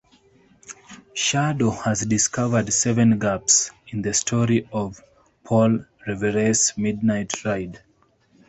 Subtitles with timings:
[1.13, 4.99] Shadow has discovered seven gaps in the story of
[5.43, 7.83] Paul Revere's midnight ride.